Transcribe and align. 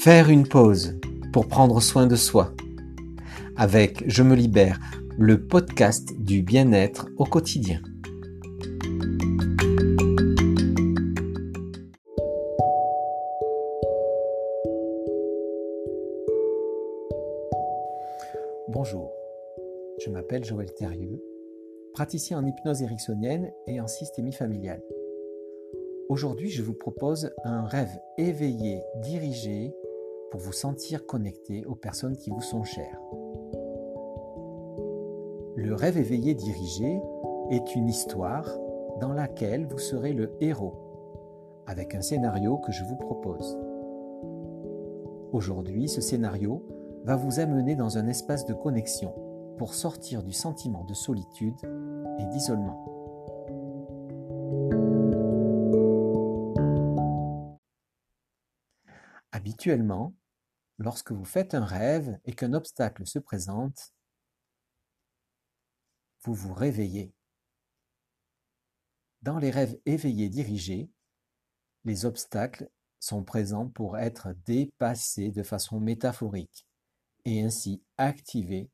Faire 0.00 0.30
une 0.30 0.46
pause 0.46 1.00
pour 1.32 1.48
prendre 1.48 1.80
soin 1.80 2.06
de 2.06 2.14
soi. 2.14 2.52
Avec 3.56 4.04
Je 4.06 4.22
me 4.22 4.36
libère, 4.36 4.78
le 5.18 5.46
podcast 5.46 6.12
du 6.16 6.42
bien-être 6.42 7.08
au 7.16 7.24
quotidien. 7.24 7.80
Bonjour, 18.68 19.12
je 20.04 20.10
m'appelle 20.10 20.44
Joël 20.44 20.72
Thérieux, 20.74 21.20
praticien 21.94 22.38
en 22.38 22.46
hypnose 22.46 22.82
ericksonienne 22.82 23.50
et 23.66 23.80
en 23.80 23.88
systémie 23.88 24.32
familiale. 24.32 24.82
Aujourd'hui, 26.08 26.50
je 26.50 26.62
vous 26.62 26.74
propose 26.74 27.32
un 27.42 27.64
rêve 27.66 27.98
éveillé, 28.16 28.80
dirigé, 29.02 29.74
vous 30.36 30.52
sentir 30.52 31.06
connecté 31.06 31.64
aux 31.64 31.74
personnes 31.74 32.16
qui 32.16 32.30
vous 32.30 32.42
sont 32.42 32.64
chères. 32.64 33.00
Le 35.56 35.74
rêve 35.74 35.98
éveillé 35.98 36.34
dirigé 36.34 37.00
est 37.50 37.74
une 37.74 37.88
histoire 37.88 38.46
dans 39.00 39.12
laquelle 39.12 39.66
vous 39.66 39.78
serez 39.78 40.12
le 40.12 40.36
héros, 40.40 40.74
avec 41.66 41.94
un 41.94 42.02
scénario 42.02 42.58
que 42.58 42.72
je 42.72 42.84
vous 42.84 42.96
propose. 42.96 43.58
Aujourd'hui, 45.32 45.88
ce 45.88 46.00
scénario 46.00 46.62
va 47.04 47.16
vous 47.16 47.40
amener 47.40 47.76
dans 47.76 47.98
un 47.98 48.06
espace 48.06 48.46
de 48.46 48.54
connexion 48.54 49.14
pour 49.58 49.74
sortir 49.74 50.22
du 50.22 50.32
sentiment 50.32 50.84
de 50.84 50.94
solitude 50.94 51.56
et 52.18 52.26
d'isolement. 52.26 52.84
Habituellement, 59.32 60.12
lorsque 60.78 61.12
vous 61.12 61.24
faites 61.24 61.54
un 61.54 61.64
rêve 61.64 62.18
et 62.24 62.34
qu'un 62.34 62.52
obstacle 62.52 63.06
se 63.06 63.18
présente, 63.18 63.92
vous 66.22 66.34
vous 66.34 66.54
réveillez. 66.54 67.12
Dans 69.22 69.38
les 69.38 69.50
rêves 69.50 69.78
éveillés 69.86 70.28
dirigés, 70.28 70.90
les 71.84 72.04
obstacles 72.04 72.68
sont 73.00 73.24
présents 73.24 73.68
pour 73.68 73.98
être 73.98 74.34
dépassés 74.44 75.30
de 75.30 75.42
façon 75.42 75.80
métaphorique 75.80 76.66
et 77.24 77.42
ainsi 77.42 77.82
activer 77.96 78.70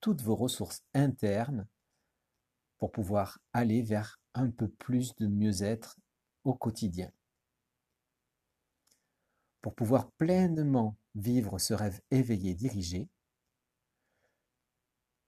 toutes 0.00 0.22
vos 0.22 0.36
ressources 0.36 0.82
internes 0.94 1.66
pour 2.78 2.92
pouvoir 2.92 3.38
aller 3.52 3.82
vers 3.82 4.20
un 4.34 4.50
peu 4.50 4.68
plus 4.68 5.14
de 5.16 5.26
mieux-être 5.26 5.96
au 6.44 6.54
quotidien. 6.54 7.10
Pour 9.64 9.74
pouvoir 9.74 10.12
pleinement 10.18 10.98
vivre 11.14 11.58
ce 11.58 11.72
rêve 11.72 11.98
éveillé 12.10 12.54
dirigé, 12.54 13.08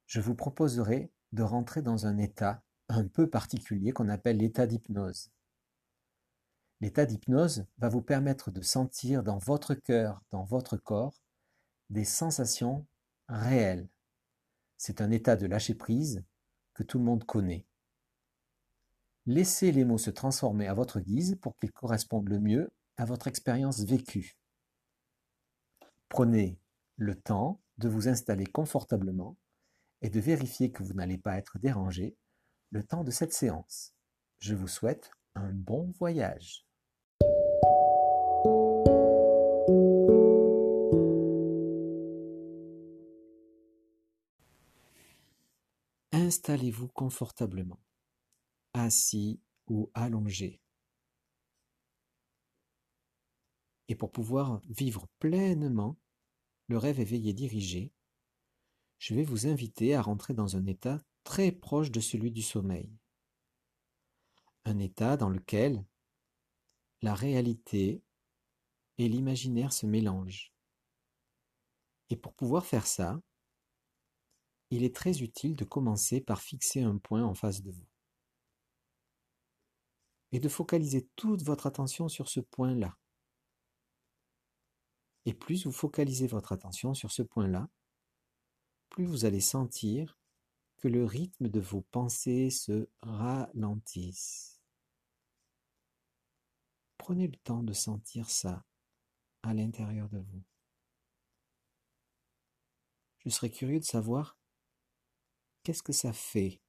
je 0.05 0.21
vous 0.21 0.35
proposerai 0.35 1.11
de 1.33 1.43
rentrer 1.43 1.81
dans 1.81 2.05
un 2.05 2.19
état 2.19 2.63
un 2.91 3.09
peu 3.09 3.31
particulier 3.31 3.93
qu'on 3.93 4.11
appelle 4.11 4.37
l'état 4.37 4.67
d'hypnose. 4.67 5.31
L'état 6.83 7.07
d'hypnose 7.07 7.65
va 7.79 7.89
vous 7.89 8.03
permettre 8.03 8.51
de 8.51 8.61
sentir 8.61 9.23
dans 9.23 9.39
votre 9.39 9.73
cœur, 9.75 10.21
dans 10.31 10.45
votre 10.45 10.77
corps, 10.77 11.19
des 11.89 12.05
sensations 12.05 12.87
réelles. 13.29 13.89
C'est 14.77 15.01
un 15.01 15.13
état 15.13 15.37
de 15.37 15.47
lâcher 15.47 15.75
prise 15.75 16.23
que 16.75 16.83
tout 16.83 16.99
le 16.99 17.05
monde 17.05 17.25
connaît. 17.25 17.65
Laissez 19.25 19.73
les 19.73 19.87
mots 19.87 19.97
se 19.97 20.11
transformer 20.11 20.67
à 20.67 20.75
votre 20.75 21.01
guise 21.01 21.39
pour 21.41 21.57
qu'ils 21.57 21.73
correspondent 21.73 22.29
le 22.29 22.39
mieux 22.39 22.71
à 22.97 23.05
votre 23.05 23.29
expérience 23.29 23.81
vécue. 23.81 24.39
Prenez 26.09 26.59
le 26.97 27.15
temps 27.15 27.61
de 27.79 27.89
vous 27.89 28.09
installer 28.09 28.47
confortablement 28.47 29.37
et 30.03 30.11
de 30.11 30.21
vérifier 30.21 30.71
que 30.71 30.83
vous 30.83 30.95
n'allez 30.95 31.19
pas 31.19 31.37
être 31.37 31.59
dérangé 31.59 32.17
le 32.71 32.83
temps 32.83 33.05
de 33.05 33.11
cette 33.11 33.33
séance. 33.33 33.95
Je 34.39 34.55
vous 34.55 34.69
souhaite 34.69 35.11
un 35.35 35.53
bon 35.53 35.93
voyage. 35.99 36.67
Installez-vous 46.13 46.89
confortablement, 46.89 47.81
assis 48.75 49.41
ou 49.69 49.91
allongé. 49.95 50.61
Et 53.89 53.95
pour 53.95 54.11
pouvoir 54.11 54.61
vivre 54.69 55.07
pleinement 55.19 55.97
le 56.69 56.79
rêve 56.79 57.01
éveillé 57.01 57.33
dirigé, 57.33 57.93
je 58.99 59.15
vais 59.15 59.25
vous 59.25 59.47
inviter 59.47 59.95
à 59.95 60.03
rentrer 60.03 60.35
dans 60.35 60.57
un 60.57 60.67
état 60.67 61.01
très 61.23 61.53
proche 61.53 61.91
de 61.91 62.01
celui 62.01 62.31
du 62.31 62.43
sommeil. 62.43 62.91
Un 64.65 64.79
état 64.79 65.17
dans 65.17 65.29
lequel 65.29 65.85
la 67.03 67.15
réalité 67.15 68.03
et 68.99 69.09
l'imaginaire 69.09 69.73
se 69.73 69.87
mélangent. 69.87 70.53
Et 72.11 72.17
pour 72.17 72.35
pouvoir 72.35 72.65
faire 72.65 72.87
ça, 72.87 73.21
il 74.71 74.83
est 74.83 74.95
très 74.95 75.23
utile 75.23 75.55
de 75.55 75.65
commencer 75.65 76.21
par 76.21 76.41
fixer 76.41 76.83
un 76.83 76.99
point 76.99 77.25
en 77.25 77.35
face 77.35 77.63
de 77.63 77.71
vous. 77.71 77.87
Et 80.33 80.41
de 80.41 80.49
focaliser 80.49 81.09
toute 81.15 81.43
votre 81.43 81.67
attention 81.67 82.09
sur 82.09 82.29
ce 82.29 82.41
point-là. 82.41 82.97
Et 85.27 85.35
plus 85.35 85.67
vous 85.67 85.73
focalisez 85.73 86.29
votre 86.29 86.53
attention 86.53 86.95
sur 86.95 87.11
ce 87.11 87.23
point-là, 87.23 87.69
plus 88.89 89.05
vous 89.05 89.25
allez 89.25 89.41
sentir 89.41 90.17
que 90.77 90.89
le 90.89 91.05
rythme 91.05 91.49
de 91.49 91.61
vos 91.61 91.83
pensées 91.83 92.49
se 92.49 92.89
ralentisse. 93.03 94.63
Prenez 96.97 97.27
le 97.27 97.37
temps 97.37 97.63
de 97.63 97.73
sentir 97.73 98.31
ça 98.31 98.65
à 99.43 99.53
l'intérieur 99.53 100.09
de 100.09 100.19
vous. 100.19 100.43
Je 103.19 103.31
serais 103.31 103.51
curieux 103.51 103.81
de 103.81 103.85
savoir 103.85 104.39
qu'est-ce 105.65 105.83
que 105.83 105.93
ça 105.93 106.13
fait 106.13 106.61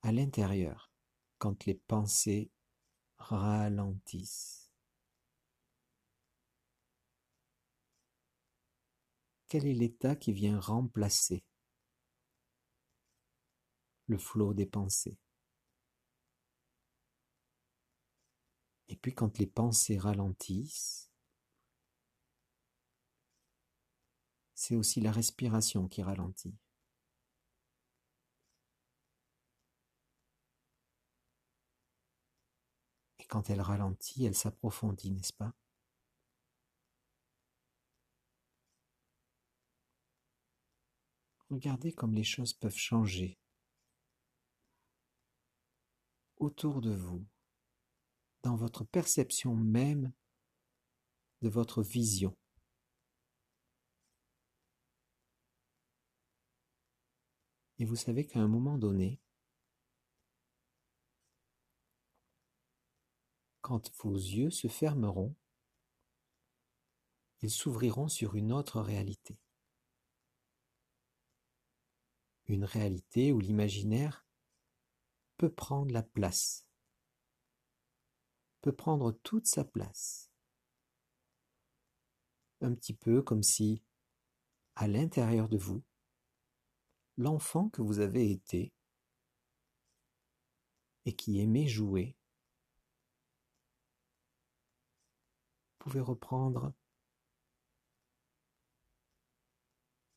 à 0.00 0.10
l'intérieur 0.10 0.90
quand 1.38 1.66
les 1.66 1.74
pensées 1.74 2.50
ralentissent. 3.18 4.65
Quel 9.48 9.66
est 9.66 9.74
l'état 9.74 10.16
qui 10.16 10.32
vient 10.32 10.58
remplacer 10.60 11.44
le 14.06 14.18
flot 14.18 14.54
des 14.54 14.66
pensées? 14.66 15.18
Et 18.88 18.96
puis 18.96 19.14
quand 19.14 19.38
les 19.38 19.46
pensées 19.46 19.98
ralentissent, 19.98 21.10
c'est 24.54 24.74
aussi 24.74 25.00
la 25.00 25.12
respiration 25.12 25.86
qui 25.86 26.02
ralentit. 26.02 26.56
Et 33.18 33.24
quand 33.26 33.50
elle 33.50 33.60
ralentit, 33.60 34.24
elle 34.24 34.34
s'approfondit, 34.34 35.10
n'est-ce 35.10 35.32
pas? 35.32 35.52
Regardez 41.50 41.92
comme 41.92 42.14
les 42.14 42.24
choses 42.24 42.52
peuvent 42.52 42.76
changer 42.76 43.38
autour 46.38 46.80
de 46.80 46.94
vous, 46.94 47.24
dans 48.42 48.56
votre 48.56 48.84
perception 48.84 49.54
même 49.54 50.12
de 51.42 51.48
votre 51.48 51.82
vision. 51.82 52.36
Et 57.78 57.84
vous 57.84 57.96
savez 57.96 58.26
qu'à 58.26 58.40
un 58.40 58.48
moment 58.48 58.78
donné, 58.78 59.20
quand 63.60 63.92
vos 64.02 64.14
yeux 64.14 64.50
se 64.50 64.68
fermeront, 64.68 65.34
ils 67.42 67.50
s'ouvriront 67.50 68.08
sur 68.08 68.34
une 68.34 68.52
autre 68.52 68.80
réalité 68.80 69.38
une 72.48 72.64
réalité 72.64 73.32
où 73.32 73.40
l'imaginaire 73.40 74.26
peut 75.36 75.52
prendre 75.52 75.92
la 75.92 76.02
place, 76.02 76.66
peut 78.60 78.74
prendre 78.74 79.12
toute 79.12 79.46
sa 79.46 79.64
place. 79.64 80.30
Un 82.60 82.74
petit 82.74 82.94
peu 82.94 83.22
comme 83.22 83.42
si, 83.42 83.82
à 84.76 84.88
l'intérieur 84.88 85.48
de 85.48 85.58
vous, 85.58 85.82
l'enfant 87.16 87.68
que 87.68 87.82
vous 87.82 87.98
avez 87.98 88.30
été 88.30 88.72
et 91.04 91.14
qui 91.14 91.40
aimait 91.40 91.68
jouer 91.68 92.16
pouvait 95.78 96.00
reprendre 96.00 96.72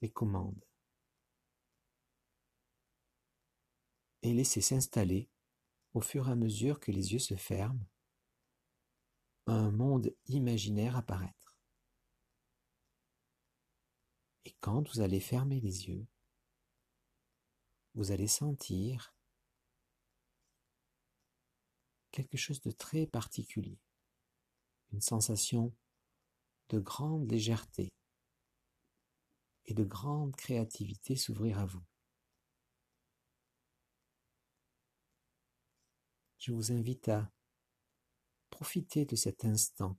les 0.02 0.10
commandes. 0.10 0.69
Et 4.30 4.34
laissez 4.34 4.62
s'installer, 4.62 5.28
au 5.96 6.02
fur 6.02 6.30
et 6.30 6.32
à 6.32 6.36
mesure 6.36 6.80
que 6.80 6.92
les 6.92 7.14
yeux 7.14 7.20
se 7.20 7.34
ferment, 7.34 7.84
un 9.48 9.72
monde 9.72 10.14
imaginaire 10.28 10.96
apparaître. 10.96 11.58
Et 14.46 14.56
quand 14.60 14.88
vous 14.88 15.00
allez 15.00 15.20
fermer 15.20 15.60
les 15.60 15.88
yeux, 15.88 16.06
vous 17.96 18.12
allez 18.12 18.28
sentir 18.28 19.16
quelque 22.12 22.38
chose 22.38 22.62
de 22.62 22.70
très 22.70 23.08
particulier, 23.08 23.80
une 24.92 25.02
sensation 25.02 25.74
de 26.70 26.78
grande 26.78 27.32
légèreté 27.32 27.92
et 29.66 29.74
de 29.74 29.84
grande 29.84 30.36
créativité 30.36 31.16
s'ouvrir 31.16 31.58
à 31.58 31.66
vous. 31.66 31.89
Je 36.40 36.54
vous 36.54 36.72
invite 36.72 37.10
à 37.10 37.30
profiter 38.50 39.06
de 39.06 39.18
cet 39.18 39.44
instant, 39.44 39.98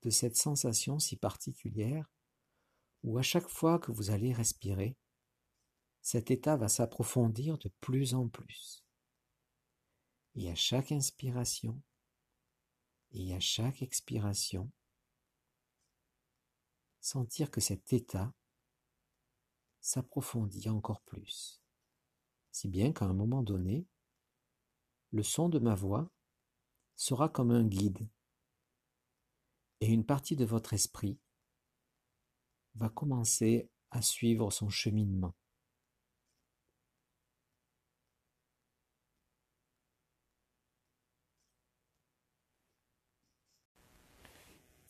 de 0.00 0.08
cette 0.08 0.36
sensation 0.36 0.98
si 0.98 1.16
particulière, 1.16 2.10
où 3.02 3.18
à 3.18 3.22
chaque 3.22 3.48
fois 3.48 3.78
que 3.78 3.92
vous 3.92 4.10
allez 4.10 4.32
respirer, 4.32 4.96
cet 6.00 6.30
état 6.30 6.56
va 6.56 6.68
s'approfondir 6.68 7.58
de 7.58 7.70
plus 7.80 8.14
en 8.14 8.26
plus. 8.26 8.84
Et 10.34 10.50
à 10.50 10.54
chaque 10.54 10.92
inspiration 10.92 11.80
et 13.10 13.34
à 13.34 13.40
chaque 13.40 13.82
expiration, 13.82 14.70
sentir 17.00 17.50
que 17.50 17.60
cet 17.60 17.92
état 17.92 18.32
s'approfondit 19.82 20.70
encore 20.70 21.02
plus, 21.02 21.60
si 22.50 22.68
bien 22.68 22.92
qu'à 22.92 23.04
un 23.04 23.12
moment 23.12 23.42
donné, 23.42 23.86
le 25.12 25.22
son 25.22 25.48
de 25.48 25.58
ma 25.58 25.74
voix 25.74 26.10
sera 26.96 27.28
comme 27.28 27.50
un 27.50 27.66
guide, 27.66 28.08
et 29.80 29.86
une 29.86 30.06
partie 30.06 30.36
de 30.36 30.44
votre 30.44 30.72
esprit 30.72 31.18
va 32.74 32.88
commencer 32.88 33.68
à 33.90 34.00
suivre 34.00 34.50
son 34.50 34.70
cheminement. 34.70 35.34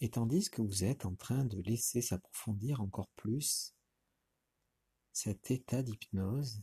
Et 0.00 0.10
tandis 0.10 0.50
que 0.50 0.62
vous 0.62 0.84
êtes 0.84 1.06
en 1.06 1.14
train 1.14 1.44
de 1.44 1.60
laisser 1.60 2.02
s'approfondir 2.02 2.80
encore 2.80 3.08
plus 3.16 3.74
cet 5.12 5.50
état 5.50 5.82
d'hypnose, 5.82 6.60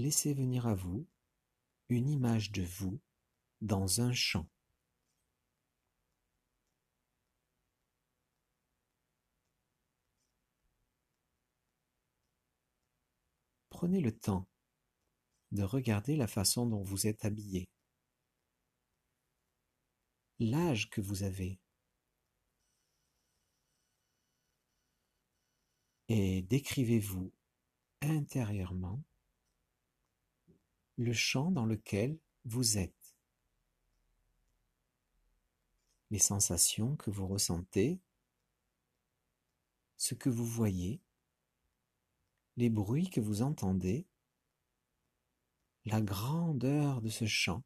laissez 0.00 0.34
venir 0.34 0.66
à 0.66 0.74
vous 0.74 1.06
une 1.88 2.08
image 2.08 2.52
de 2.52 2.62
vous 2.62 3.00
dans 3.60 4.00
un 4.00 4.12
champ. 4.12 4.48
Prenez 13.68 14.00
le 14.00 14.16
temps 14.16 14.46
de 15.52 15.62
regarder 15.62 16.16
la 16.16 16.26
façon 16.26 16.66
dont 16.66 16.82
vous 16.82 17.06
êtes 17.06 17.24
habillé 17.24 17.68
l'âge 20.40 20.88
que 20.90 21.00
vous 21.00 21.22
avez. 21.22 21.60
Et 26.08 26.42
décrivez-vous 26.42 27.32
intérieurement 28.00 29.02
le 31.00 31.14
champ 31.14 31.50
dans 31.50 31.64
lequel 31.64 32.18
vous 32.44 32.76
êtes, 32.76 33.16
les 36.10 36.18
sensations 36.18 36.94
que 36.96 37.10
vous 37.10 37.26
ressentez, 37.26 38.00
ce 39.96 40.14
que 40.14 40.28
vous 40.28 40.44
voyez, 40.44 41.00
les 42.58 42.68
bruits 42.68 43.08
que 43.08 43.20
vous 43.20 43.40
entendez, 43.40 44.06
la 45.86 46.02
grandeur 46.02 47.00
de 47.00 47.08
ce 47.08 47.26
champ 47.26 47.64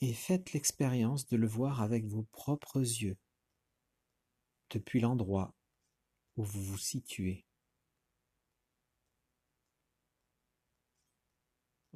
et 0.00 0.14
faites 0.14 0.54
l'expérience 0.54 1.26
de 1.26 1.36
le 1.36 1.46
voir 1.46 1.82
avec 1.82 2.06
vos 2.06 2.22
propres 2.22 2.80
yeux, 2.80 3.18
depuis 4.70 5.00
l'endroit 5.00 5.54
où 6.36 6.44
vous 6.44 6.62
vous 6.62 6.78
situez. 6.78 7.45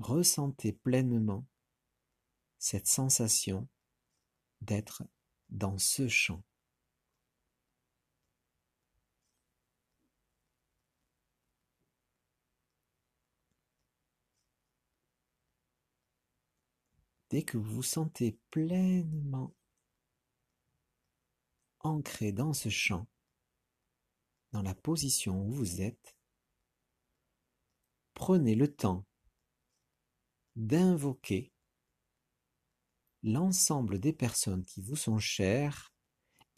Ressentez 0.01 0.73
pleinement 0.73 1.47
cette 2.57 2.87
sensation 2.87 3.69
d'être 4.63 5.03
dans 5.51 5.77
ce 5.77 6.09
champ. 6.09 6.43
Dès 17.29 17.43
que 17.43 17.59
vous 17.59 17.75
vous 17.75 17.83
sentez 17.83 18.39
pleinement 18.51 19.55
ancré 21.81 22.33
dans 22.33 22.55
ce 22.55 22.71
champ, 22.71 23.07
dans 24.53 24.63
la 24.63 24.75
position 24.75 25.45
où 25.45 25.51
vous 25.51 25.83
êtes, 25.83 26.17
prenez 28.15 28.55
le 28.55 28.75
temps 28.75 29.05
d'invoquer 30.61 31.53
l'ensemble 33.23 33.99
des 33.99 34.13
personnes 34.13 34.63
qui 34.63 34.83
vous 34.83 34.95
sont 34.95 35.19
chères 35.19 35.95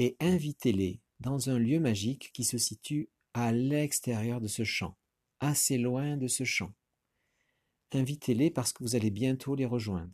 et 0.00 0.16
invitez-les 0.18 1.00
dans 1.20 1.50
un 1.50 1.58
lieu 1.58 1.78
magique 1.78 2.32
qui 2.32 2.42
se 2.42 2.58
situe 2.58 3.10
à 3.32 3.52
l'extérieur 3.52 4.40
de 4.40 4.48
ce 4.48 4.64
champ, 4.64 4.96
assez 5.38 5.78
loin 5.78 6.16
de 6.16 6.26
ce 6.26 6.42
champ. 6.42 6.74
Invitez-les 7.92 8.50
parce 8.50 8.72
que 8.72 8.82
vous 8.82 8.96
allez 8.96 9.10
bientôt 9.12 9.54
les 9.54 9.66
rejoindre. 9.66 10.12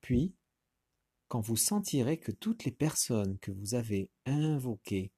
Puis, 0.00 0.34
quand 1.32 1.40
vous 1.40 1.56
sentirez 1.56 2.18
que 2.18 2.30
toutes 2.30 2.64
les 2.64 2.70
personnes 2.70 3.38
que 3.38 3.50
vous 3.50 3.72
avez 3.72 4.10
invoquées 4.26 5.10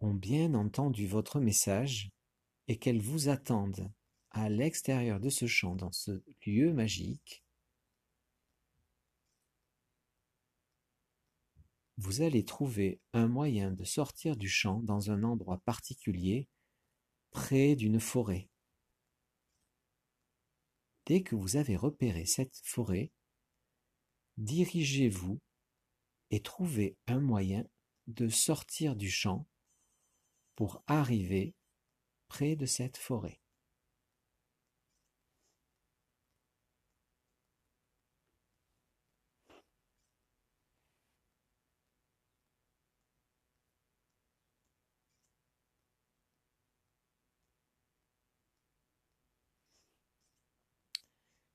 ont 0.00 0.14
bien 0.14 0.54
entendu 0.54 1.06
votre 1.06 1.38
message 1.38 2.10
et 2.66 2.76
qu'elles 2.76 3.00
vous 3.00 3.28
attendent 3.28 3.92
à 4.32 4.48
l'extérieur 4.48 5.20
de 5.20 5.30
ce 5.30 5.46
champ, 5.46 5.76
dans 5.76 5.92
ce 5.92 6.24
lieu 6.44 6.72
magique, 6.72 7.44
vous 11.98 12.22
allez 12.22 12.44
trouver 12.44 13.00
un 13.12 13.28
moyen 13.28 13.70
de 13.70 13.84
sortir 13.84 14.36
du 14.36 14.48
champ 14.48 14.82
dans 14.82 15.12
un 15.12 15.22
endroit 15.22 15.58
particulier, 15.58 16.48
près 17.30 17.76
d'une 17.76 18.00
forêt. 18.00 18.48
Dès 21.08 21.22
que 21.22 21.34
vous 21.34 21.56
avez 21.56 21.74
repéré 21.74 22.26
cette 22.26 22.60
forêt, 22.64 23.10
dirigez-vous 24.36 25.40
et 26.30 26.42
trouvez 26.42 26.98
un 27.06 27.18
moyen 27.18 27.66
de 28.08 28.28
sortir 28.28 28.94
du 28.94 29.10
champ 29.10 29.48
pour 30.54 30.82
arriver 30.86 31.54
près 32.28 32.56
de 32.56 32.66
cette 32.66 32.98
forêt. 32.98 33.40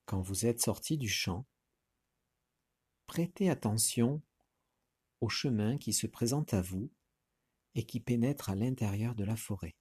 Quand 0.06 0.20
vous 0.20 0.44
êtes 0.44 0.60
sorti 0.60 0.98
du 0.98 1.08
champ, 1.08 1.46
prêtez 3.06 3.48
attention 3.48 4.22
au 5.20 5.30
chemin 5.30 5.78
qui 5.78 5.94
se 5.94 6.06
présente 6.06 6.52
à 6.52 6.60
vous 6.60 6.92
et 7.74 7.86
qui 7.86 8.00
pénètre 8.00 8.50
à 8.50 8.54
l'intérieur 8.54 9.14
de 9.14 9.24
la 9.24 9.36
forêt. 9.36 9.74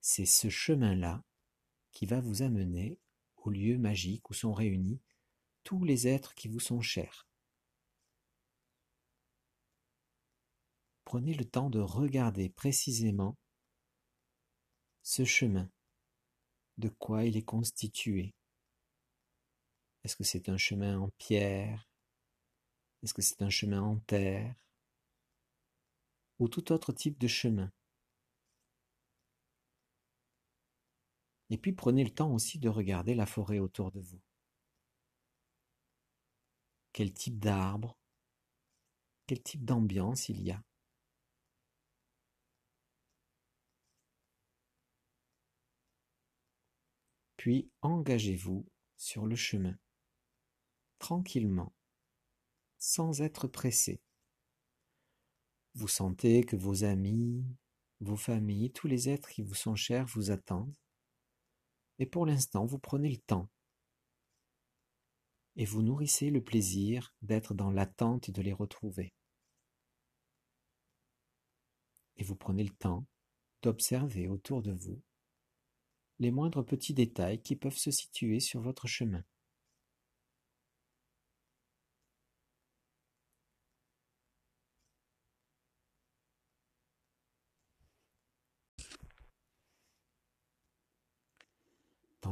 C'est 0.00 0.26
ce 0.26 0.48
chemin-là 0.48 1.24
qui 1.90 2.06
va 2.06 2.20
vous 2.20 2.42
amener 2.42 3.00
au 3.38 3.50
lieu 3.50 3.76
magique 3.76 4.30
où 4.30 4.34
sont 4.34 4.52
réunis 4.52 5.00
tous 5.64 5.84
les 5.84 6.06
êtres 6.06 6.34
qui 6.34 6.46
vous 6.46 6.60
sont 6.60 6.80
chers. 6.80 7.26
Prenez 11.04 11.34
le 11.34 11.44
temps 11.44 11.70
de 11.70 11.80
regarder 11.80 12.50
précisément 12.50 13.36
ce 15.02 15.24
chemin, 15.24 15.68
de 16.78 16.88
quoi 16.88 17.24
il 17.24 17.36
est 17.36 17.44
constitué. 17.44 18.35
Est-ce 20.06 20.14
que 20.14 20.22
c'est 20.22 20.48
un 20.48 20.56
chemin 20.56 21.00
en 21.00 21.08
pierre? 21.18 21.90
Est-ce 23.02 23.12
que 23.12 23.22
c'est 23.22 23.42
un 23.42 23.50
chemin 23.50 23.82
en 23.82 23.96
terre? 23.98 24.54
Ou 26.38 26.46
tout 26.48 26.70
autre 26.70 26.92
type 26.92 27.18
de 27.18 27.26
chemin. 27.26 27.72
Et 31.50 31.58
puis 31.58 31.72
prenez 31.72 32.04
le 32.04 32.14
temps 32.14 32.32
aussi 32.32 32.60
de 32.60 32.68
regarder 32.68 33.16
la 33.16 33.26
forêt 33.26 33.58
autour 33.58 33.90
de 33.90 33.98
vous. 33.98 34.22
Quel 36.92 37.12
type 37.12 37.40
d'arbre? 37.40 37.98
Quel 39.26 39.42
type 39.42 39.64
d'ambiance 39.64 40.28
il 40.28 40.40
y 40.40 40.52
a? 40.52 40.62
Puis 47.36 47.68
engagez-vous 47.82 48.64
sur 48.96 49.26
le 49.26 49.34
chemin, 49.34 49.76
tranquillement, 50.98 51.72
sans 52.78 53.20
être 53.20 53.48
pressé. 53.48 54.00
Vous 55.74 55.88
sentez 55.88 56.44
que 56.44 56.56
vos 56.56 56.84
amis, 56.84 57.44
vos 58.00 58.16
familles, 58.16 58.72
tous 58.72 58.88
les 58.88 59.08
êtres 59.08 59.28
qui 59.28 59.42
vous 59.42 59.54
sont 59.54 59.76
chers 59.76 60.06
vous 60.06 60.30
attendent. 60.30 60.76
Et 61.98 62.06
pour 62.06 62.26
l'instant, 62.26 62.64
vous 62.64 62.78
prenez 62.78 63.10
le 63.10 63.18
temps 63.18 63.48
et 65.56 65.64
vous 65.64 65.82
nourrissez 65.82 66.30
le 66.30 66.42
plaisir 66.42 67.14
d'être 67.22 67.54
dans 67.54 67.70
l'attente 67.70 68.30
de 68.30 68.42
les 68.42 68.52
retrouver. 68.52 69.14
Et 72.16 72.24
vous 72.24 72.36
prenez 72.36 72.62
le 72.62 72.74
temps 72.74 73.06
d'observer 73.62 74.28
autour 74.28 74.62
de 74.62 74.72
vous 74.72 75.00
les 76.18 76.30
moindres 76.30 76.64
petits 76.64 76.94
détails 76.94 77.42
qui 77.42 77.56
peuvent 77.56 77.76
se 77.76 77.90
situer 77.90 78.40
sur 78.40 78.60
votre 78.60 78.86
chemin. 78.86 79.22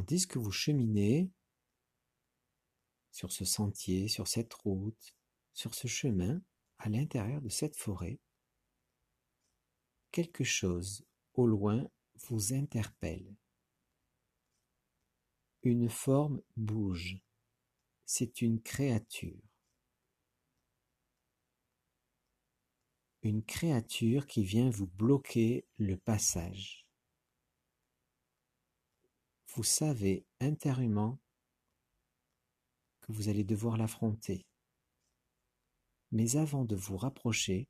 Tandis 0.07 0.27
que 0.27 0.39
vous 0.39 0.51
cheminez 0.51 1.31
sur 3.11 3.33
ce 3.33 3.47
sentier, 3.47 4.07
sur 4.07 4.29
cette 4.29 4.53
route, 4.53 5.17
sur 5.55 5.75
ce 5.75 5.89
chemin, 5.89 6.43
à 6.77 6.91
l'intérieur 6.91 7.41
de 7.41 7.49
cette 7.49 7.75
forêt, 7.75 8.21
quelque 10.11 10.45
chose 10.45 11.07
au 11.33 11.47
loin 11.47 11.89
vous 12.17 12.53
interpelle. 12.53 13.35
Une 15.63 15.89
forme 15.89 16.43
bouge. 16.55 17.17
C'est 18.05 18.43
une 18.43 18.61
créature. 18.61 19.41
Une 23.23 23.43
créature 23.43 24.27
qui 24.27 24.45
vient 24.45 24.69
vous 24.69 24.87
bloquer 24.87 25.67
le 25.79 25.97
passage. 25.97 26.84
Vous 29.55 29.63
savez 29.63 30.27
intérieurement 30.41 31.21
que 33.03 33.13
vous 33.13 33.29
allez 33.29 33.45
devoir 33.45 33.77
l'affronter. 33.77 34.49
Mais 36.11 36.35
avant 36.35 36.65
de 36.65 36.75
vous 36.75 36.97
rapprocher, 36.97 37.69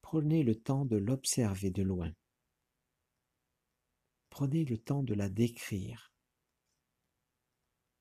prenez 0.00 0.42
le 0.42 0.54
temps 0.54 0.86
de 0.86 0.96
l'observer 0.96 1.70
de 1.70 1.82
loin. 1.82 2.14
Prenez 4.30 4.64
le 4.64 4.78
temps 4.78 5.02
de 5.02 5.12
la 5.12 5.28
décrire. 5.28 6.14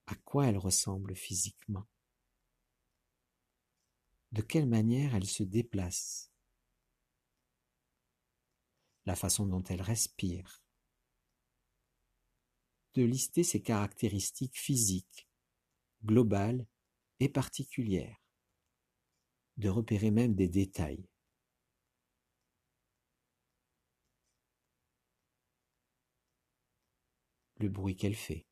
À 0.07 0.15
quoi 0.15 0.47
elle 0.47 0.57
ressemble 0.57 1.17
physiquement? 1.17 1.85
De 4.31 4.41
quelle 4.41 4.69
manière 4.69 5.15
elle 5.15 5.27
se 5.27 5.43
déplace? 5.43 6.31
La 9.05 9.17
façon 9.17 9.45
dont 9.45 9.63
elle 9.63 9.81
respire 9.81 10.64
De 12.95 13.03
lister 13.03 13.43
ses 13.43 13.61
caractéristiques 13.61 14.57
physiques 14.57 15.27
globale 16.05 16.65
et 17.19 17.27
particulière, 17.27 18.23
de 19.57 19.67
repérer 19.67 20.11
même 20.11 20.33
des 20.33 20.47
détails. 20.47 21.09
Le 27.57 27.67
bruit 27.69 27.97
qu'elle 27.97 28.15
fait. 28.15 28.45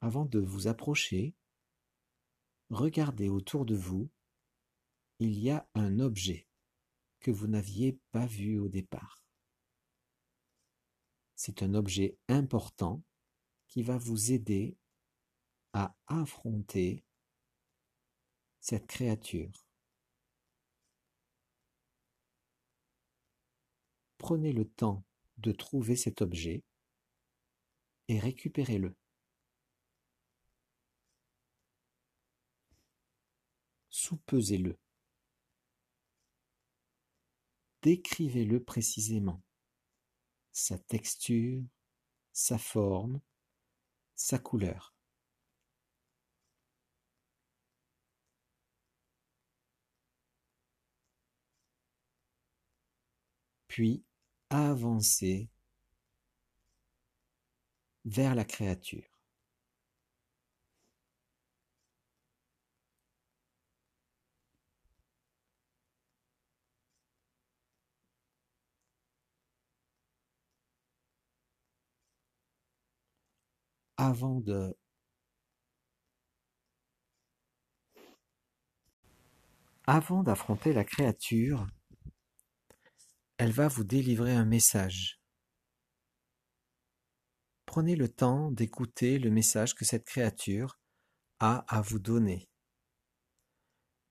Avant 0.00 0.24
de 0.24 0.38
vous 0.38 0.68
approcher, 0.68 1.34
regardez 2.70 3.28
autour 3.28 3.66
de 3.66 3.74
vous, 3.74 4.08
il 5.18 5.38
y 5.38 5.50
a 5.50 5.68
un 5.74 6.00
objet 6.00 6.49
que 7.20 7.30
vous 7.30 7.46
n'aviez 7.46 7.98
pas 8.12 8.26
vu 8.26 8.58
au 8.58 8.68
départ. 8.68 9.22
C'est 11.36 11.62
un 11.62 11.74
objet 11.74 12.18
important 12.28 13.02
qui 13.66 13.82
va 13.82 13.96
vous 13.96 14.32
aider 14.32 14.76
à 15.72 15.94
affronter 16.06 17.04
cette 18.58 18.86
créature. 18.86 19.66
Prenez 24.18 24.52
le 24.52 24.66
temps 24.66 25.04
de 25.38 25.52
trouver 25.52 25.96
cet 25.96 26.20
objet 26.20 26.62
et 28.08 28.18
récupérez-le. 28.18 28.94
Soupesez-le. 33.88 34.76
Décrivez-le 37.82 38.62
précisément 38.62 39.42
sa 40.52 40.78
texture, 40.78 41.62
sa 42.32 42.58
forme, 42.58 43.20
sa 44.14 44.38
couleur. 44.38 44.94
Puis 53.68 54.04
avancer 54.50 55.48
vers 58.04 58.34
la 58.34 58.44
créature. 58.44 59.09
Avant 74.00 74.40
de 74.40 74.74
d'affronter 80.24 80.72
la 80.72 80.84
créature, 80.84 81.66
elle 83.36 83.52
va 83.52 83.68
vous 83.68 83.84
délivrer 83.84 84.32
un 84.32 84.46
message. 84.46 85.20
Prenez 87.66 87.94
le 87.94 88.08
temps 88.08 88.50
d'écouter 88.50 89.18
le 89.18 89.30
message 89.30 89.74
que 89.74 89.84
cette 89.84 90.06
créature 90.06 90.78
a 91.38 91.64
à 91.68 91.82
vous 91.82 91.98
donner. 91.98 92.48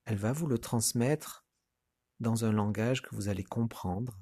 Elle 0.05 0.17
va 0.17 0.34
vous 0.34 0.46
le 0.46 0.60
transmettre 0.60 1.48
dans 2.19 2.46
un 2.46 2.51
langage 2.51 3.01
que 3.01 3.15
vous 3.15 3.27
allez 3.27 3.43
comprendre 3.43 4.19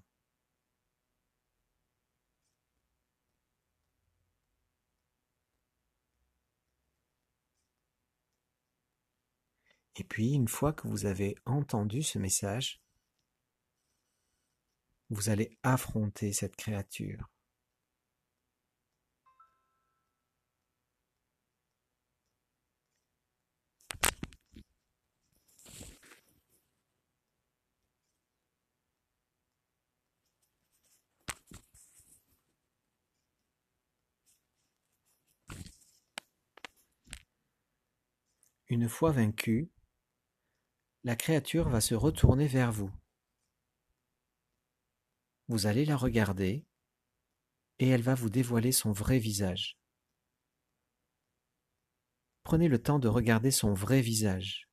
Et 9.99 10.03
puis, 10.03 10.33
une 10.33 10.47
fois 10.47 10.73
que 10.73 10.87
vous 10.87 11.07
avez 11.07 11.35
entendu 11.45 12.03
ce 12.03 12.19
message, 12.19 12.79
vous 15.09 15.29
allez 15.29 15.57
affronter 15.63 16.33
cette 16.33 16.55
créature. 16.55 17.29
Une 38.69 38.89
fois 38.89 39.11
vaincu, 39.11 39.71
la 41.07 41.15
créature 41.15 41.69
va 41.69 41.79
se 41.79 41.95
retourner 41.95 42.47
vers 42.47 42.73
vous. 42.73 42.91
Vous 45.47 45.65
allez 45.65 45.85
la 45.85 45.95
regarder 45.95 46.65
et 47.79 47.87
elle 47.87 48.01
va 48.01 48.13
vous 48.13 48.29
dévoiler 48.29 48.73
son 48.73 48.91
vrai 48.91 49.17
visage. 49.17 49.77
Prenez 52.43 52.67
le 52.67 52.83
temps 52.83 52.99
de 52.99 53.07
regarder 53.07 53.51
son 53.51 53.73
vrai 53.73 54.01
visage 54.01 54.67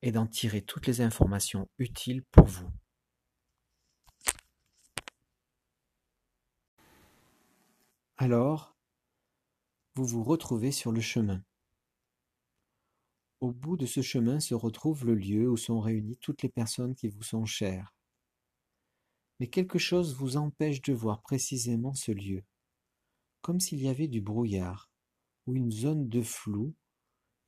et 0.00 0.12
d'en 0.12 0.26
tirer 0.26 0.62
toutes 0.62 0.86
les 0.86 1.02
informations 1.02 1.68
utiles 1.76 2.24
pour 2.30 2.46
vous. 2.46 2.70
Alors, 8.16 8.78
vous 9.94 10.06
vous 10.06 10.24
retrouvez 10.24 10.72
sur 10.72 10.90
le 10.90 11.02
chemin. 11.02 11.44
Au 13.42 13.50
bout 13.50 13.76
de 13.76 13.86
ce 13.86 14.02
chemin 14.02 14.38
se 14.38 14.54
retrouve 14.54 15.04
le 15.04 15.16
lieu 15.16 15.50
où 15.50 15.56
sont 15.56 15.80
réunies 15.80 16.16
toutes 16.18 16.44
les 16.44 16.48
personnes 16.48 16.94
qui 16.94 17.08
vous 17.08 17.24
sont 17.24 17.44
chères. 17.44 17.92
Mais 19.40 19.48
quelque 19.48 19.80
chose 19.80 20.14
vous 20.14 20.36
empêche 20.36 20.80
de 20.80 20.92
voir 20.92 21.22
précisément 21.22 21.92
ce 21.92 22.12
lieu, 22.12 22.44
comme 23.40 23.58
s'il 23.58 23.82
y 23.82 23.88
avait 23.88 24.06
du 24.06 24.20
brouillard 24.20 24.92
ou 25.46 25.56
une 25.56 25.72
zone 25.72 26.08
de 26.08 26.22
flou, 26.22 26.76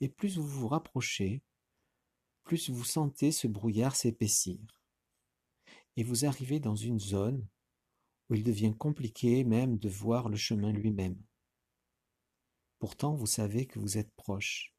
et 0.01 0.09
plus 0.09 0.37
vous 0.37 0.49
vous 0.49 0.67
rapprochez, 0.67 1.45
plus 2.43 2.71
vous 2.71 2.83
sentez 2.83 3.31
ce 3.31 3.47
brouillard 3.47 3.95
s'épaissir. 3.95 4.59
Et 5.97 6.03
vous 6.03 6.25
arrivez 6.25 6.59
dans 6.59 6.75
une 6.75 6.99
zone 6.99 7.47
où 8.31 8.35
il 8.35 8.43
devient 8.43 8.75
compliqué 8.77 9.45
même 9.45 9.79
de 9.79 9.89
voir 9.89 10.29
le 10.29 10.37
chemin 10.37 10.73
lui-même. 10.73 11.23
Pourtant 12.81 13.15
vous 13.15 13.27
savez 13.27 13.67
que 13.67 13.79
vous 13.79 13.97
êtes 13.97 14.13
proche. 14.17 14.74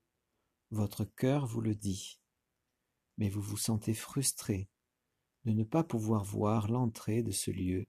Votre 0.75 1.05
cœur 1.05 1.47
vous 1.47 1.61
le 1.61 1.73
dit, 1.73 2.19
mais 3.17 3.29
vous 3.29 3.39
vous 3.39 3.55
sentez 3.55 3.93
frustré 3.93 4.67
de 5.45 5.53
ne 5.53 5.63
pas 5.63 5.85
pouvoir 5.85 6.25
voir 6.25 6.69
l'entrée 6.69 7.23
de 7.23 7.31
ce 7.31 7.49
lieu, 7.49 7.87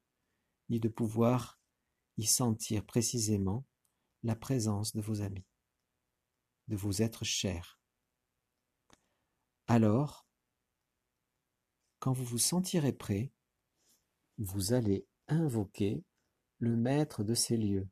ni 0.69 0.79
de 0.79 0.89
pouvoir 0.89 1.59
y 2.17 2.27
sentir 2.27 2.87
précisément 2.87 3.67
la 4.23 4.37
présence 4.37 4.95
de 4.95 5.01
vos 5.01 5.21
amis, 5.21 5.45
de 6.69 6.77
vos 6.77 6.93
êtres 6.93 7.25
chers. 7.25 7.81
Alors, 9.67 10.25
quand 11.99 12.13
vous 12.13 12.25
vous 12.25 12.39
sentirez 12.39 12.93
prêt, 12.93 13.33
vous 14.39 14.75
allez 14.75 15.09
invoquer 15.27 16.05
le 16.59 16.77
maître 16.77 17.25
de 17.25 17.35
ces 17.35 17.57
lieux. 17.57 17.89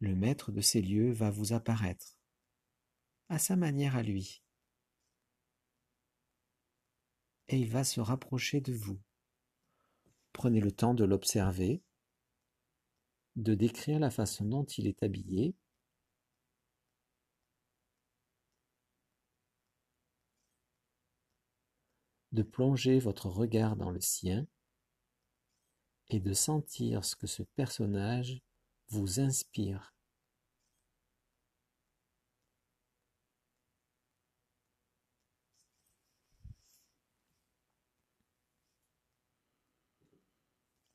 Le 0.00 0.14
maître 0.14 0.52
de 0.52 0.60
ces 0.60 0.80
lieux 0.80 1.10
va 1.10 1.30
vous 1.30 1.52
apparaître, 1.52 2.16
à 3.28 3.38
sa 3.38 3.56
manière 3.56 3.96
à 3.96 4.02
lui, 4.02 4.42
et 7.48 7.58
il 7.58 7.68
va 7.68 7.82
se 7.82 8.00
rapprocher 8.00 8.60
de 8.60 8.72
vous. 8.72 9.00
Prenez 10.32 10.60
le 10.60 10.70
temps 10.70 10.94
de 10.94 11.04
l'observer, 11.04 11.82
de 13.36 13.54
décrire 13.54 13.98
la 13.98 14.10
façon 14.10 14.44
dont 14.44 14.64
il 14.64 14.86
est 14.86 15.02
habillé, 15.02 15.56
de 22.32 22.42
plonger 22.42 22.98
votre 22.98 23.26
regard 23.26 23.74
dans 23.74 23.90
le 23.90 24.00
sien 24.00 24.46
et 26.10 26.20
de 26.20 26.32
sentir 26.32 27.04
ce 27.04 27.16
que 27.16 27.26
ce 27.26 27.42
personnage 27.42 28.42
vous 28.88 29.20
inspire. 29.20 29.94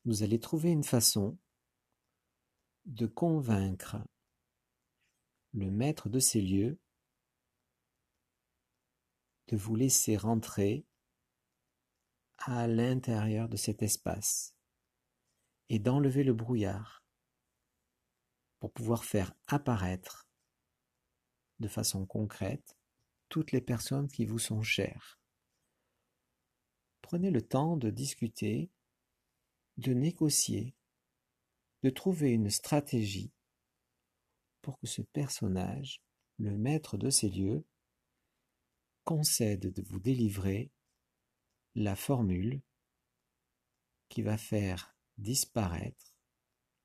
Vous 0.06 0.24
allez 0.24 0.40
trouver 0.40 0.72
une 0.72 0.84
façon 0.84 1.38
de 2.86 3.06
convaincre 3.06 3.98
le 5.54 5.70
maître 5.72 6.10
de 6.10 6.20
ces 6.20 6.42
lieux 6.42 6.78
de 9.48 9.56
vous 9.56 9.76
laisser 9.76 10.18
rentrer 10.18 10.86
à 12.38 12.68
l'intérieur 12.68 13.48
de 13.48 13.56
cet 13.56 13.82
espace 13.82 14.56
et 15.70 15.80
d'enlever 15.80 16.24
le 16.24 16.34
brouillard 16.34 17.03
pour 18.64 18.72
pouvoir 18.72 19.04
faire 19.04 19.36
apparaître 19.48 20.26
de 21.60 21.68
façon 21.68 22.06
concrète 22.06 22.78
toutes 23.28 23.52
les 23.52 23.60
personnes 23.60 24.08
qui 24.08 24.26
vous 24.26 24.40
sont 24.40 24.62
chères. 24.62 25.20
Prenez 27.02 27.30
le 27.30 27.42
temps 27.42 27.76
de 27.76 27.90
discuter, 27.90 28.72
de 29.76 29.92
négocier, 29.92 30.78
de 31.82 31.90
trouver 31.90 32.32
une 32.32 32.50
stratégie 32.50 33.34
pour 34.62 34.80
que 34.80 34.88
ce 34.88 35.02
personnage, 35.02 36.02
le 36.38 36.56
maître 36.56 36.96
de 36.96 37.10
ces 37.10 37.28
lieux, 37.28 37.66
concède 39.04 39.74
de 39.74 39.82
vous 39.82 40.00
délivrer 40.00 40.72
la 41.76 41.98
formule 41.98 42.62
qui 44.08 44.22
va 44.22 44.38
faire 44.38 44.96
disparaître 45.18 46.16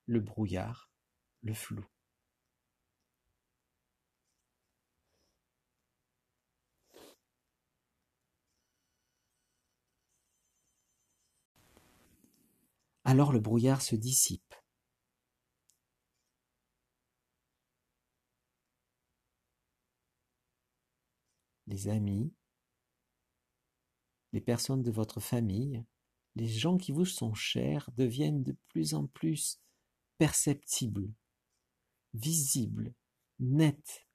le 0.06 0.18
brouillard 0.18 0.88
le 1.42 1.54
flou. 1.54 1.84
Alors 13.08 13.32
le 13.32 13.40
brouillard 13.40 13.80
se 13.80 13.96
dissipe. 13.96 14.54
Les 21.66 21.88
amis, 21.88 22.34
les 24.32 24.42
personnes 24.42 24.82
de 24.82 24.90
votre 24.90 25.20
famille, 25.20 25.84
les 26.36 26.48
gens 26.48 26.76
qui 26.76 26.92
vous 26.92 27.06
sont 27.06 27.32
chers 27.32 27.90
deviennent 27.92 28.42
de 28.42 28.56
plus 28.68 28.92
en 28.92 29.06
plus 29.06 29.58
perceptibles 30.18 31.10
visible, 32.18 32.92
net, 33.38 34.08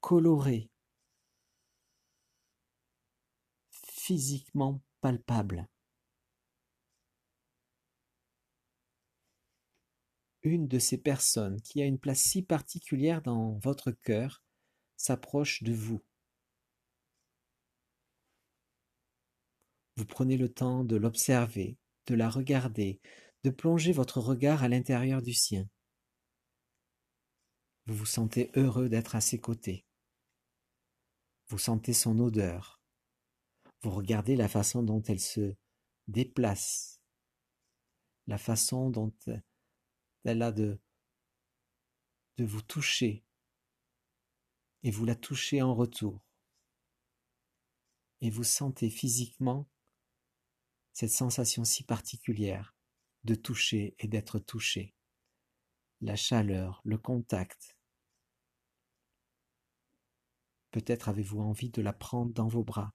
coloré, 0.00 0.70
physiquement 3.70 4.80
palpable. 5.00 5.68
Une 10.42 10.68
de 10.68 10.78
ces 10.78 10.98
personnes 10.98 11.60
qui 11.62 11.82
a 11.82 11.86
une 11.86 11.98
place 11.98 12.20
si 12.20 12.42
particulière 12.42 13.22
dans 13.22 13.58
votre 13.58 13.90
cœur 13.90 14.44
s'approche 14.96 15.62
de 15.62 15.72
vous. 15.72 16.02
Vous 19.96 20.04
prenez 20.04 20.36
le 20.36 20.52
temps 20.52 20.84
de 20.84 20.96
l'observer, 20.96 21.78
de 22.06 22.14
la 22.14 22.28
regarder, 22.28 23.00
de 23.42 23.50
plonger 23.50 23.92
votre 23.92 24.20
regard 24.20 24.62
à 24.62 24.68
l'intérieur 24.68 25.22
du 25.22 25.32
sien. 25.32 25.68
Vous 27.86 27.94
vous 27.94 28.06
sentez 28.06 28.50
heureux 28.54 28.88
d'être 28.88 29.14
à 29.14 29.20
ses 29.20 29.38
côtés. 29.38 29.84
Vous 31.48 31.58
sentez 31.58 31.92
son 31.92 32.18
odeur. 32.18 32.80
Vous 33.82 33.90
regardez 33.90 34.36
la 34.36 34.48
façon 34.48 34.82
dont 34.82 35.02
elle 35.02 35.20
se 35.20 35.54
déplace, 36.08 37.00
la 38.26 38.38
façon 38.38 38.88
dont 38.88 39.12
elle 40.24 40.40
a 40.42 40.52
de, 40.52 40.80
de 42.38 42.44
vous 42.44 42.62
toucher, 42.62 43.24
et 44.82 44.90
vous 44.90 45.04
la 45.04 45.16
touchez 45.16 45.60
en 45.60 45.74
retour. 45.74 46.26
Et 48.20 48.30
vous 48.30 48.44
sentez 48.44 48.88
physiquement 48.88 49.68
cette 50.92 51.10
sensation 51.10 51.64
si 51.64 51.84
particulière 51.84 52.74
de 53.24 53.34
toucher 53.34 53.94
et 53.98 54.08
d'être 54.08 54.38
touché. 54.38 54.93
La 56.00 56.16
chaleur, 56.16 56.80
le 56.84 56.98
contact, 56.98 57.76
Peut-être 60.74 61.08
avez-vous 61.08 61.38
envie 61.38 61.70
de 61.70 61.80
la 61.80 61.92
prendre 61.92 62.32
dans 62.32 62.48
vos 62.48 62.64
bras 62.64 62.92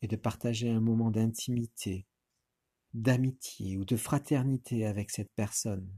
et 0.00 0.06
de 0.06 0.14
partager 0.14 0.70
un 0.70 0.78
moment 0.78 1.10
d'intimité, 1.10 2.06
d'amitié 2.94 3.76
ou 3.76 3.84
de 3.84 3.96
fraternité 3.96 4.86
avec 4.86 5.10
cette 5.10 5.32
personne. 5.32 5.92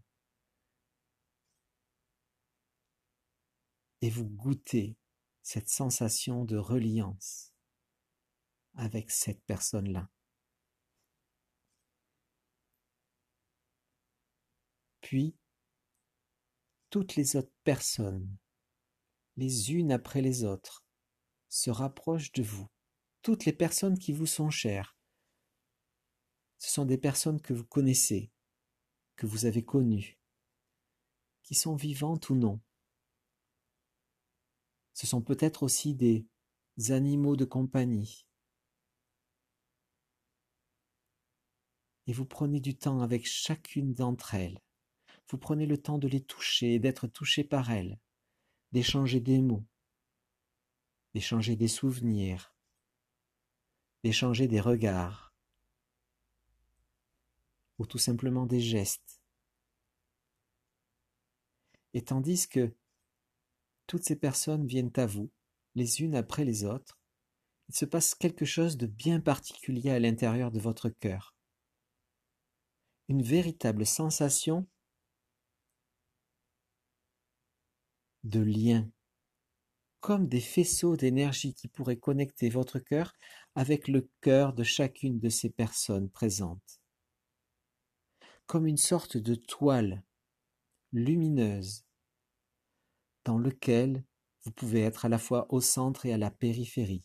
Et 4.01 4.09
vous 4.09 4.25
goûtez 4.25 4.97
cette 5.43 5.69
sensation 5.69 6.47
de 6.47 6.57
reliance, 6.57 7.53
avec 8.73 9.11
cette 9.11 9.45
personne-là. 9.45 10.09
Puis, 15.13 15.37
toutes 16.89 17.17
les 17.17 17.37
autres 17.37 17.53
personnes, 17.65 18.35
les 19.37 19.75
unes 19.75 19.93
après 19.93 20.23
les 20.23 20.43
autres, 20.43 20.87
se 21.51 21.69
rapprochent 21.69 22.33
de 22.33 22.43
vous. 22.43 22.67
Toutes 23.21 23.45
les 23.45 23.53
personnes 23.53 23.99
qui 23.99 24.15
vous 24.15 24.25
sont 24.25 24.49
chères. 24.49 24.97
Ce 26.57 26.71
sont 26.71 26.87
des 26.87 26.97
personnes 26.97 27.43
que 27.43 27.53
vous 27.53 27.67
connaissez, 27.67 28.33
que 29.17 29.27
vous 29.27 29.45
avez 29.45 29.63
connues, 29.63 30.19
qui 31.43 31.55
sont 31.55 31.77
vivantes 31.77 32.31
ou 32.31 32.35
non. 32.35 32.63
Ce 34.95 35.07
sont 35.07 35.21
peut-être 35.21 35.63
aussi 35.63 35.95
des 35.95 36.27
animaux 36.89 37.37
de 37.37 37.45
compagnie. 37.45 38.27
Et 42.07 42.15
vous 42.15 42.25
prenez 42.25 42.61
du 42.61 42.79
temps 42.79 43.03
avec 43.03 43.27
chacune 43.27 43.93
d'entre 43.93 44.35
elles. 44.35 44.59
Vous 45.33 45.39
prenez 45.39 45.65
le 45.65 45.79
temps 45.79 45.97
de 45.97 46.09
les 46.09 46.21
toucher, 46.21 46.79
d'être 46.79 47.07
touché 47.07 47.43
par 47.43 47.71
elles, 47.71 47.99
d'échanger 48.73 49.19
des 49.19 49.41
mots, 49.41 49.65
d'échanger 51.15 51.57
des 51.57 51.69
souvenirs, 51.69 52.55
d'échanger 54.05 54.47
des 54.47 54.61
regards, 54.61 55.35
ou 57.79 57.87
tout 57.87 57.97
simplement 57.97 58.45
des 58.45 58.61
gestes. 58.61 59.23
Et 61.95 62.05
tandis 62.05 62.47
que 62.47 62.77
toutes 63.87 64.05
ces 64.05 64.17
personnes 64.17 64.67
viennent 64.67 64.93
à 64.97 65.07
vous, 65.07 65.31
les 65.75 66.03
unes 66.03 66.15
après 66.15 66.45
les 66.45 66.65
autres, 66.65 67.01
il 67.71 67.75
se 67.75 67.87
passe 67.87 68.15
quelque 68.15 68.45
chose 68.45 68.77
de 68.77 68.87
bien 68.87 69.19
particulier 69.19 69.93
à 69.93 69.99
l'intérieur 69.99 70.51
de 70.51 70.61
votre 70.61 70.91
cœur. 70.91 71.35
Une 73.09 73.23
véritable 73.23 73.87
sensation 73.87 74.67
de 78.25 78.41
lien, 78.41 78.89
comme 80.01 80.29
des 80.29 80.41
faisceaux 80.41 80.97
d'énergie 80.97 81.55
qui 81.55 81.69
pourraient 81.69 81.97
connecter 81.97 82.49
votre 82.49 82.79
cœur 82.79 83.15
avec 83.55 83.89
le 83.89 84.09
cœur 84.21 84.53
de 84.53 84.65
chacune 84.65 85.21
de 85.21 85.29
ces 85.29 85.51
personnes 85.51 86.11
présentes, 86.11 86.81
comme 88.47 88.67
une 88.67 88.77
sorte 88.77 89.17
de 89.17 89.35
toile 89.35 90.03
lumineuse 90.93 91.85
dans 93.25 93.39
lequel 93.39 94.05
vous 94.45 94.51
pouvez 94.51 94.81
être 94.81 95.05
à 95.05 95.09
la 95.09 95.19
fois 95.19 95.47
au 95.51 95.61
centre 95.61 96.07
et 96.07 96.13
à 96.13 96.19
la 96.19 96.31
périphérie, 96.31 97.05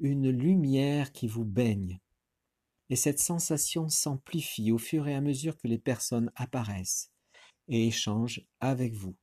une 0.00 0.28
lumière 0.28 1.12
qui 1.12 1.28
vous 1.28 1.44
baigne. 1.44 2.00
Et 2.90 2.96
cette 2.96 3.20
sensation 3.20 3.88
s'amplifie 3.88 4.72
au 4.72 4.78
fur 4.78 5.06
et 5.08 5.14
à 5.14 5.20
mesure 5.20 5.56
que 5.56 5.68
les 5.68 5.78
personnes 5.78 6.30
apparaissent 6.34 7.12
et 7.68 7.86
échangent 7.86 8.44
avec 8.60 8.94
vous. 8.94 9.14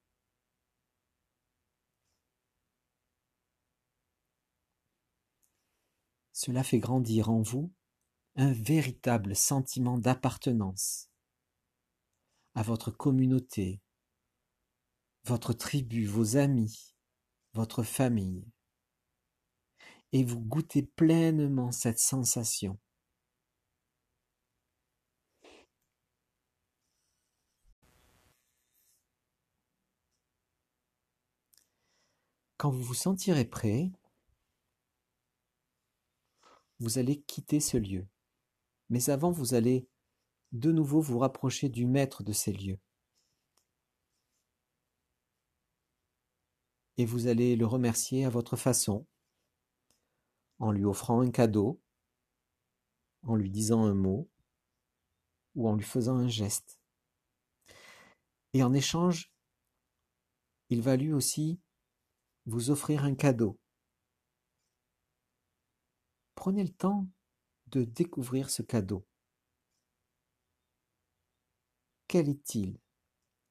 Cela 6.44 6.64
fait 6.64 6.80
grandir 6.80 7.30
en 7.30 7.44
vous 7.44 7.72
un 8.36 8.52
véritable 8.52 9.36
sentiment 9.36 10.00
d'appartenance 10.00 11.08
à 12.56 12.64
votre 12.64 12.90
communauté, 12.90 13.80
votre 15.24 15.54
tribu, 15.54 16.08
vos 16.08 16.38
amis, 16.38 16.96
votre 17.54 17.84
famille, 17.84 18.44
et 20.14 20.24
vous 20.24 20.40
goûtez 20.40 20.82
pleinement 20.82 21.72
cette 21.72 22.00
sensation. 22.00 22.80
Quand 32.58 32.72
vous 32.72 32.82
vous 32.82 32.96
sentirez 32.96 33.46
prêt, 33.46 33.92
vous 36.82 36.98
allez 36.98 37.22
quitter 37.22 37.62
ce 37.62 37.78
lieu. 37.78 38.06
Mais 38.90 39.10
avant, 39.10 39.32
vous 39.32 39.54
allez 39.54 39.88
de 40.52 40.74
nouveau 40.74 41.00
vous 41.00 41.20
rapprocher 41.20 41.70
du 41.70 41.86
maître 41.86 42.24
de 42.24 42.34
ces 42.34 42.52
lieux. 42.52 42.80
et 47.02 47.06
vous 47.06 47.28
allez 47.28 47.56
le 47.56 47.66
remercier 47.66 48.26
à 48.26 48.30
votre 48.30 48.56
façon, 48.56 49.08
en 50.60 50.72
lui 50.72 50.86
offrant 50.86 51.22
un 51.22 51.32
cadeau, 51.32 51.82
en 53.24 53.36
lui 53.36 53.50
disant 53.50 53.86
un 53.86 53.94
mot 53.94 54.30
ou 55.56 55.68
en 55.68 55.76
lui 55.76 55.84
faisant 55.84 56.18
un 56.18 56.28
geste. 56.28 56.80
Et 58.54 58.64
en 58.64 58.74
échange, 58.74 59.32
il 60.70 60.82
va 60.82 60.96
lui 60.96 61.12
aussi 61.12 61.60
vous 62.46 62.70
offrir 62.70 63.04
un 63.04 63.16
cadeau. 63.16 63.60
Prenez 66.42 66.64
le 66.64 66.74
temps 66.74 67.08
de 67.68 67.84
découvrir 67.84 68.50
ce 68.50 68.64
cadeau. 68.64 69.06
Quel 72.08 72.30
est-il? 72.30 72.80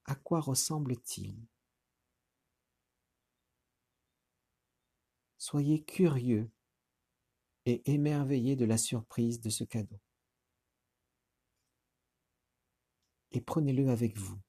À 0.06 0.16
quoi 0.16 0.40
ressemble-t-il? 0.40 1.46
Soyez 5.38 5.84
curieux 5.84 6.50
et 7.64 7.80
émerveillé 7.88 8.56
de 8.56 8.64
la 8.64 8.76
surprise 8.76 9.40
de 9.40 9.50
ce 9.50 9.62
cadeau. 9.62 10.00
Et 13.30 13.40
prenez-le 13.40 13.88
avec 13.88 14.18
vous. 14.18 14.40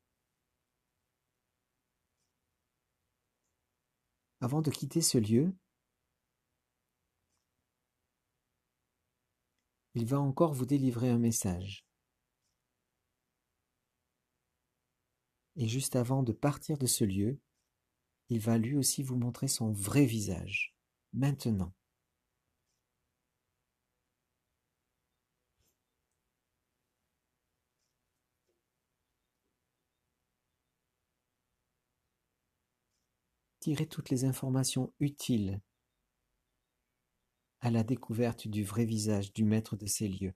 Avant 4.40 4.64
de 4.64 4.72
quitter 4.72 5.02
ce 5.02 5.20
lieu, 5.20 5.56
il 9.94 10.06
va 10.06 10.20
encore 10.20 10.54
vous 10.54 10.66
délivrer 10.66 11.10
un 11.10 11.18
message. 11.18 11.86
Et 15.56 15.68
juste 15.68 15.96
avant 15.96 16.24
de 16.24 16.32
partir 16.32 16.78
de 16.78 16.86
ce 16.88 17.04
lieu, 17.04 17.40
il 18.30 18.40
va 18.40 18.58
lui 18.58 18.76
aussi 18.78 19.04
vous 19.04 19.18
montrer 19.18 19.48
son 19.48 19.72
vrai 19.72 20.06
visage 20.06 20.74
maintenant 21.14 21.74
Tirez 33.62 33.86
toutes 33.86 34.10
les 34.10 34.26
informations 34.26 34.92
utiles 35.00 35.62
à 37.62 37.70
la 37.72 37.84
découverte 37.84 38.48
du 38.48 38.64
vrai 38.64 38.86
visage 38.86 39.34
du 39.34 39.44
maître 39.44 39.76
de 39.76 39.86
ces 39.86 40.08
lieux. 40.08 40.34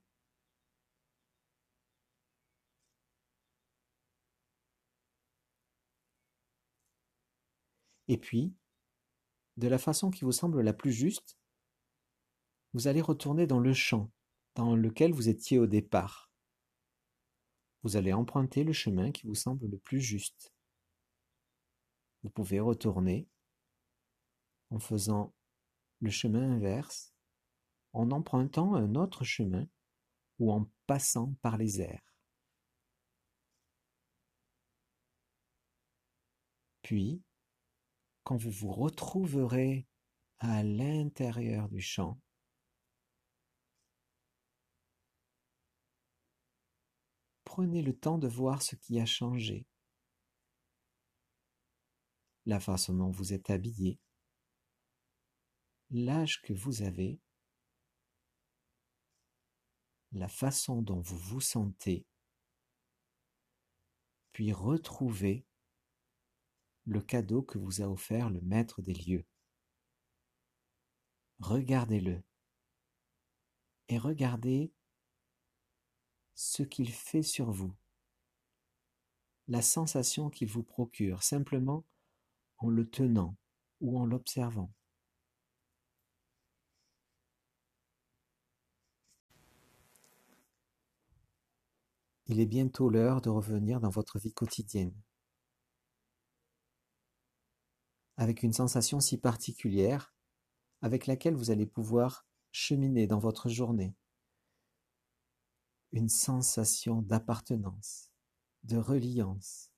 Et 8.08 8.18
puis, 8.18 8.54
de 9.56 9.68
la 9.68 9.78
façon 9.78 10.10
qui 10.10 10.24
vous 10.24 10.32
semble 10.32 10.60
la 10.60 10.72
plus 10.72 10.92
juste, 10.92 11.36
vous 12.72 12.88
allez 12.88 13.00
retourner 13.00 13.46
dans 13.46 13.58
le 13.58 13.72
champ 13.72 14.10
dans 14.54 14.76
lequel 14.76 15.12
vous 15.12 15.28
étiez 15.28 15.58
au 15.58 15.66
départ. 15.66 16.30
Vous 17.82 17.96
allez 17.96 18.12
emprunter 18.12 18.64
le 18.64 18.72
chemin 18.72 19.10
qui 19.12 19.26
vous 19.26 19.34
semble 19.34 19.66
le 19.66 19.78
plus 19.78 20.00
juste. 20.00 20.52
Vous 22.22 22.30
pouvez 22.30 22.60
retourner 22.60 23.28
en 24.70 24.78
faisant 24.78 25.34
le 26.00 26.10
chemin 26.10 26.52
inverse, 26.52 27.15
en 27.96 28.10
empruntant 28.10 28.74
un 28.74 28.94
autre 28.94 29.24
chemin 29.24 29.66
ou 30.38 30.52
en 30.52 30.70
passant 30.86 31.32
par 31.40 31.56
les 31.56 31.80
airs. 31.80 32.14
Puis, 36.82 37.22
quand 38.22 38.36
vous 38.36 38.50
vous 38.50 38.70
retrouverez 38.70 39.86
à 40.38 40.62
l'intérieur 40.62 41.68
du 41.70 41.80
champ, 41.80 42.20
prenez 47.44 47.80
le 47.80 47.96
temps 47.96 48.18
de 48.18 48.28
voir 48.28 48.62
ce 48.62 48.76
qui 48.76 49.00
a 49.00 49.06
changé, 49.06 49.66
la 52.44 52.60
façon 52.60 52.94
dont 52.94 53.10
vous 53.10 53.32
êtes 53.32 53.48
habillé, 53.48 53.98
l'âge 55.90 56.42
que 56.42 56.52
vous 56.52 56.82
avez, 56.82 57.18
la 60.12 60.28
façon 60.28 60.82
dont 60.82 61.00
vous 61.00 61.18
vous 61.18 61.40
sentez, 61.40 62.06
puis 64.32 64.52
retrouvez 64.52 65.46
le 66.84 67.00
cadeau 67.00 67.42
que 67.42 67.58
vous 67.58 67.82
a 67.82 67.88
offert 67.88 68.30
le 68.30 68.40
maître 68.42 68.82
des 68.82 68.94
lieux. 68.94 69.26
Regardez-le. 71.40 72.22
et 73.88 73.98
regardez 73.98 74.72
ce 76.34 76.62
qu'il 76.62 76.92
fait 76.92 77.22
sur 77.22 77.50
vous, 77.50 77.74
la 79.48 79.62
sensation 79.62 80.28
qu'il 80.28 80.48
vous 80.48 80.64
procure 80.64 81.22
simplement 81.22 81.84
en 82.58 82.68
le 82.68 82.88
tenant 82.88 83.36
ou 83.80 83.98
en 83.98 84.06
l'observant. 84.06 84.72
Il 92.28 92.40
est 92.40 92.46
bientôt 92.46 92.90
l'heure 92.90 93.20
de 93.20 93.30
revenir 93.30 93.78
dans 93.80 93.88
votre 93.88 94.18
vie 94.18 94.32
quotidienne. 94.32 94.92
Avec 98.16 98.42
une 98.42 98.52
sensation 98.52 98.98
si 98.98 99.16
particulière, 99.16 100.12
avec 100.82 101.06
laquelle 101.06 101.36
vous 101.36 101.52
allez 101.52 101.66
pouvoir 101.66 102.26
cheminer 102.50 103.06
dans 103.06 103.20
votre 103.20 103.48
journée. 103.48 103.94
Une 105.92 106.08
sensation 106.08 107.00
d'appartenance, 107.00 108.10
de 108.64 108.76
reliance. 108.76 109.70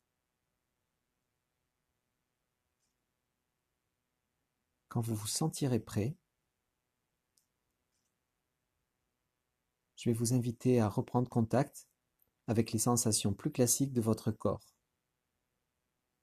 Quand 4.89 5.03
vous 5.03 5.15
vous 5.15 5.27
sentirez 5.27 5.81
prêt, 5.81 6.17
je 9.97 10.09
vais 10.09 10.15
vous 10.15 10.33
inviter 10.33 10.81
à 10.81 10.89
reprendre 10.89 11.29
contact 11.29 11.88
avec 12.49 12.73
les 12.73 12.79
sensations 12.79 13.35
plus 13.35 13.53
classiques 13.53 13.93
de 13.93 14.01
votre 14.01 14.33
corps. 14.33 14.75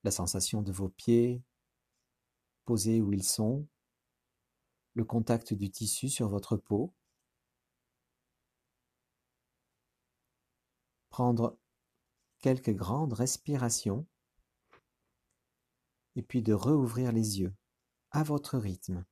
La 0.03 0.11
sensation 0.11 0.61
de 0.61 0.71
vos 0.71 0.89
pieds 0.89 1.41
posés 2.65 2.99
où 2.99 3.13
ils 3.13 3.23
sont, 3.23 3.67
le 4.95 5.05
contact 5.05 5.53
du 5.53 5.69
tissu 5.69 6.09
sur 6.09 6.27
votre 6.27 6.57
peau, 6.57 6.93
prendre 11.09 11.59
quelques 12.39 12.73
grandes 12.73 13.13
respirations 13.13 14.07
et 16.15 16.23
puis 16.23 16.41
de 16.41 16.53
rouvrir 16.53 17.11
les 17.11 17.39
yeux 17.39 17.55
à 18.11 18.23
votre 18.23 18.57
rythme. 18.57 19.05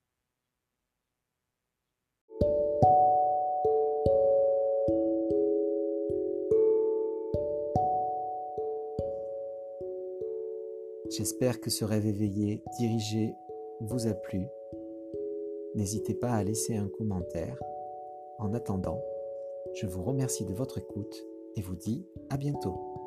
J'espère 11.16 11.62
que 11.62 11.70
ce 11.70 11.86
rêve 11.86 12.08
éveillé 12.08 12.64
dirigé 12.80 13.36
vous 13.82 14.08
a 14.08 14.14
plu. 14.14 14.48
N'hésitez 15.76 16.16
pas 16.16 16.32
à 16.32 16.44
laisser 16.44 16.76
un 16.76 16.88
commentaire. 16.88 17.56
En 18.40 18.52
attendant, 18.56 19.00
je 19.76 19.86
vous 19.86 20.02
remercie 20.02 20.44
de 20.44 20.54
votre 20.54 20.80
écoute 20.80 21.16
et 21.56 21.62
vous 21.62 21.76
dis 21.76 22.04
à 22.32 22.38
bientôt. 22.38 23.03